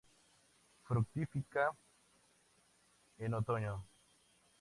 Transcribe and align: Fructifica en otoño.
Fructifica 0.81 1.69
en 3.19 3.35
otoño. 3.35 3.85